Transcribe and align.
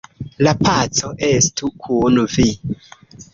La 0.45 0.53
paco 0.67 1.11
estu 1.27 1.69
kun 1.85 2.19
vi! 2.37 2.49